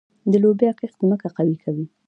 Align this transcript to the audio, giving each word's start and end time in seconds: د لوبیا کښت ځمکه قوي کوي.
د 0.31 0.33
لوبیا 0.43 0.71
کښت 0.79 0.97
ځمکه 1.01 1.27
قوي 1.37 1.57
کوي. 1.63 1.85